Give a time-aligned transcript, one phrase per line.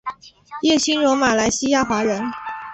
[0.63, 2.23] 叶清荣马来西亚华人。